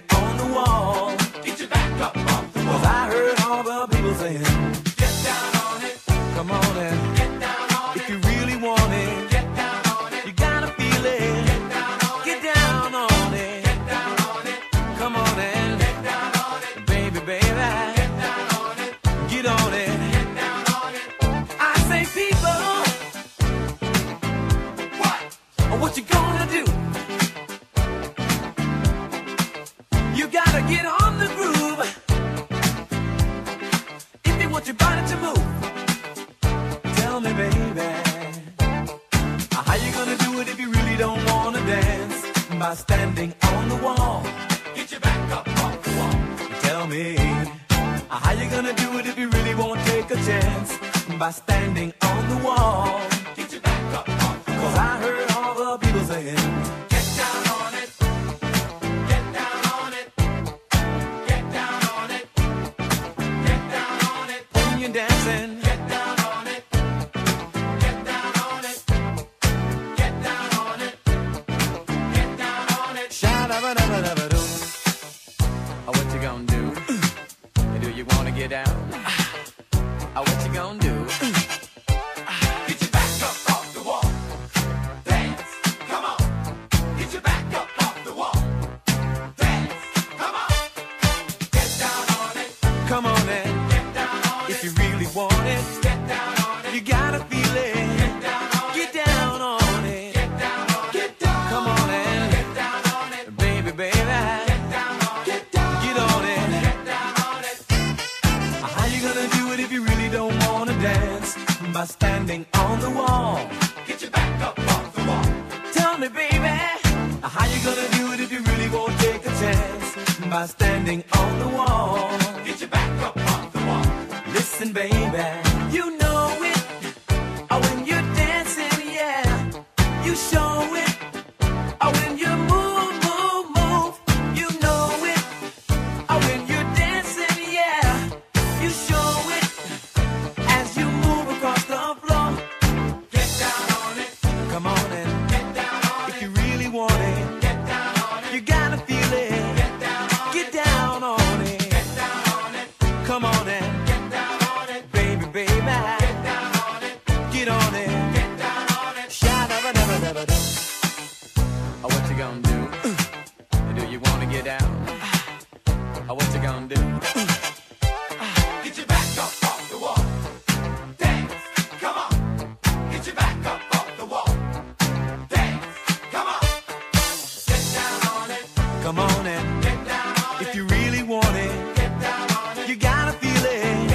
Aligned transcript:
Come 178.81 178.97
on 178.97 179.27
and 179.27 179.63
get 179.63 179.85
down 179.85 180.17
on 180.17 180.41
if 180.41 180.55
you 180.55 180.65
really 180.65 181.03
want 181.03 181.23
it. 181.35 181.75
Get 181.75 182.01
down 182.01 182.31
on 182.31 182.57
it. 182.57 182.67
You 182.67 182.75
gotta 182.75 183.11
feel 183.13 183.43
it. 183.45 183.89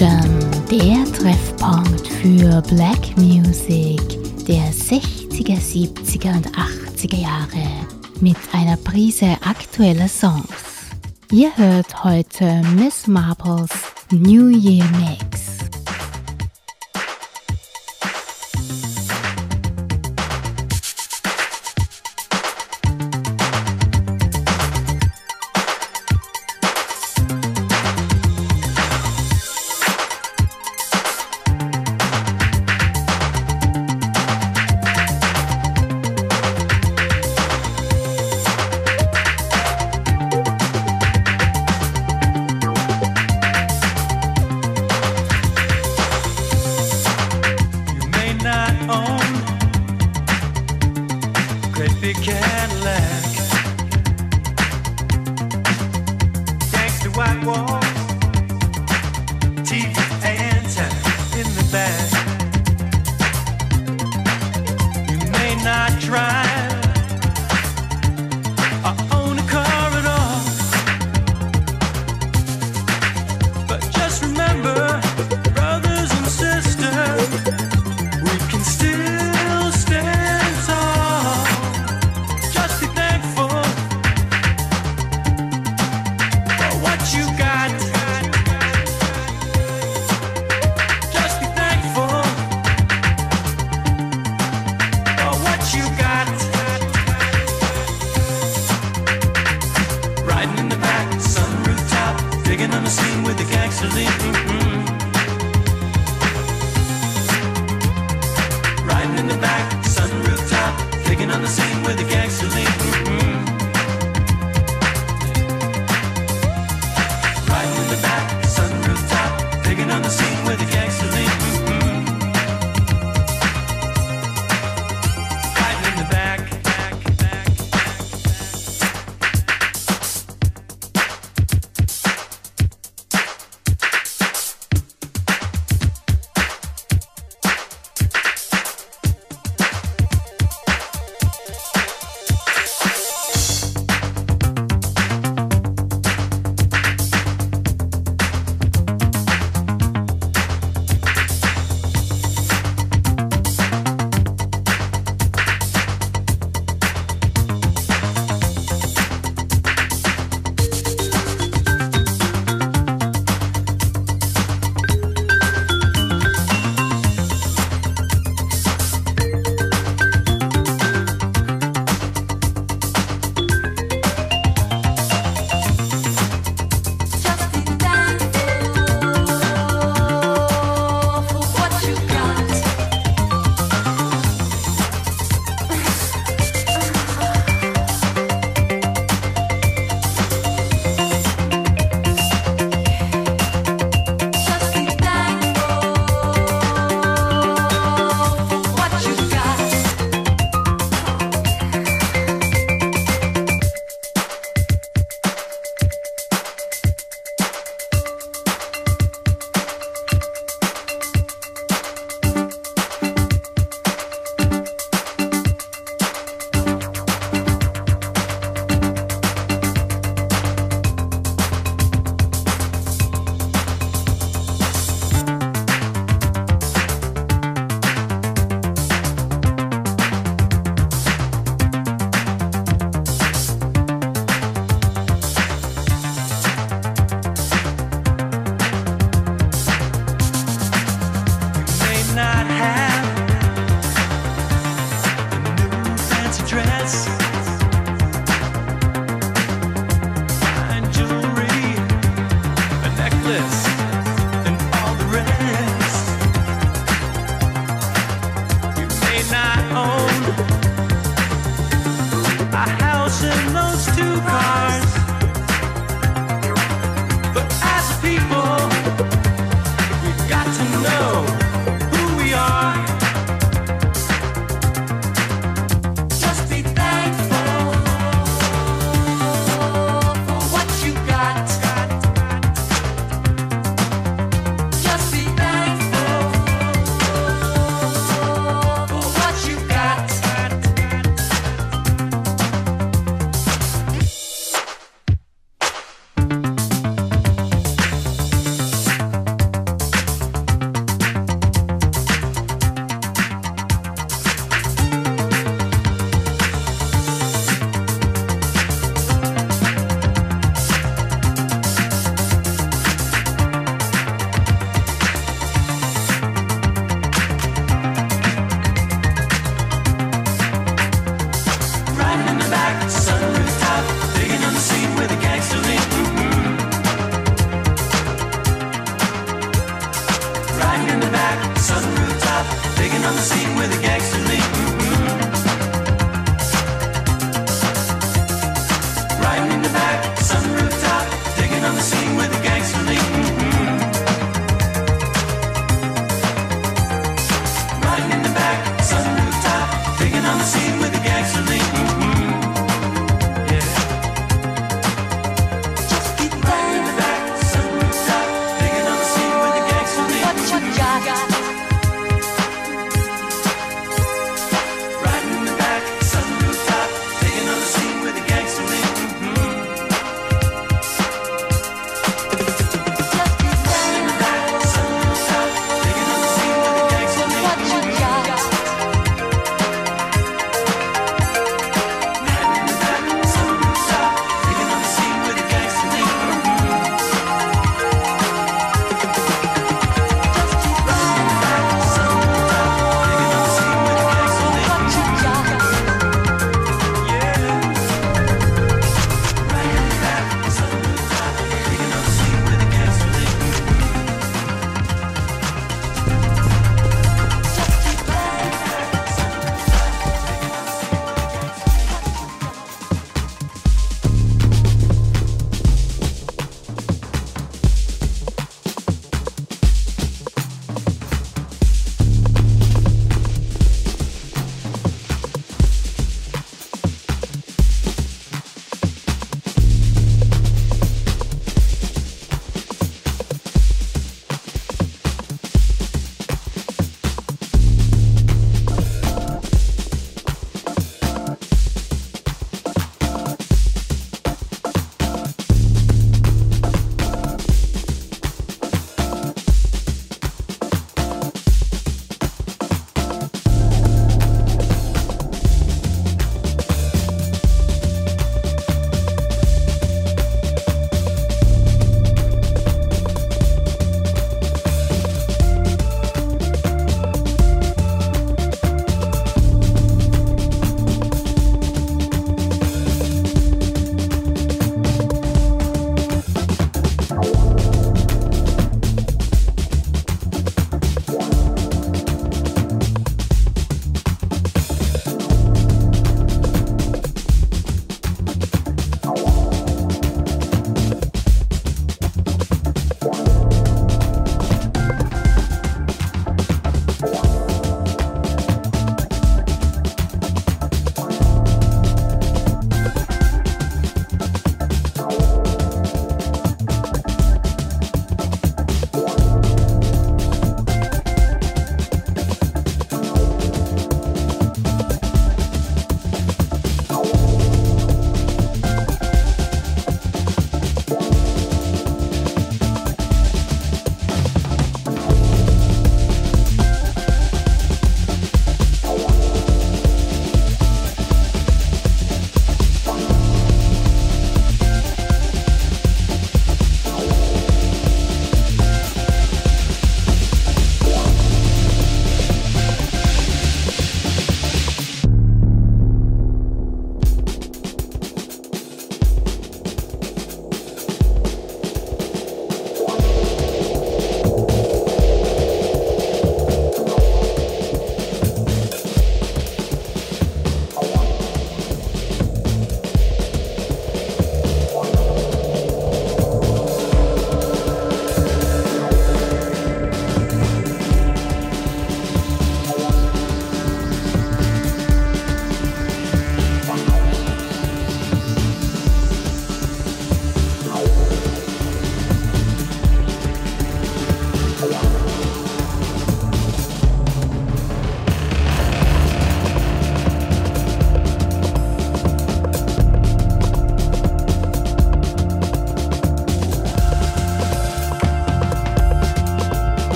Fusion, 0.00 0.40
der 0.70 1.04
Treffpunkt 1.12 2.06
für 2.08 2.62
Black 2.62 3.14
Music 3.18 4.00
der 4.48 4.72
60er, 4.72 5.58
70er 5.58 6.36
und 6.38 6.46
80er 6.56 7.18
Jahre 7.18 7.66
mit 8.18 8.36
einer 8.52 8.78
Prise 8.78 9.36
aktueller 9.44 10.08
Songs. 10.08 10.88
Ihr 11.30 11.54
hört 11.58 12.02
heute 12.02 12.62
Miss 12.74 13.06
Marples 13.08 13.68
New 14.10 14.48
Year. 14.48 14.79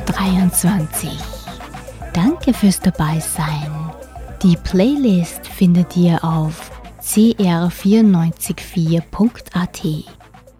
2023. 0.00 1.10
Danke 2.14 2.52
fürs 2.54 2.78
Dabeisein. 2.80 3.90
Die 4.42 4.56
Playlist 4.56 5.46
findet 5.46 5.96
ihr 5.96 6.22
auf 6.24 6.70
cr944.at. 7.02 9.84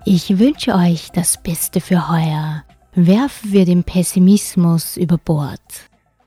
Ich 0.05 0.39
wünsche 0.39 0.75
euch 0.75 1.11
das 1.13 1.41
Beste 1.43 1.81
für 1.81 2.09
heuer. 2.11 2.63
Werfen 2.95 3.53
wir 3.53 3.65
den 3.65 3.85
Pessimismus 3.85 4.97
über 4.99 5.17
Bord. 5.19 5.61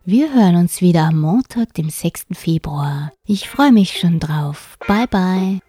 Wir 0.05 0.33
hören 0.33 0.55
uns 0.55 0.81
wieder 0.81 1.03
am 1.07 1.19
Montag, 1.21 1.73
dem 1.75 1.89
6. 1.89 2.27
Februar. 2.33 3.11
Ich 3.25 3.49
freue 3.49 3.71
mich 3.71 3.99
schon 3.99 4.19
drauf. 4.19 4.77
Bye 4.87 5.07
bye. 5.07 5.59